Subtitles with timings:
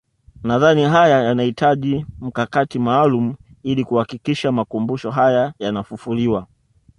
[0.43, 6.47] Nadhani haya yanahitaji mkakati maalum ili kuhakikisha makumbusho haya yanafufuliwa